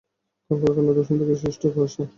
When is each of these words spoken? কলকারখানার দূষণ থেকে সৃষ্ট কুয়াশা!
কলকারখানার 0.49 0.95
দূষণ 0.97 1.15
থেকে 1.19 1.35
সৃষ্ট 1.41 1.61
কুয়াশা! 1.73 2.03